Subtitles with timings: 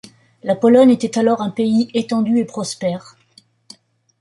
[0.41, 3.17] La Pologne était alors un pays étendu et prospère.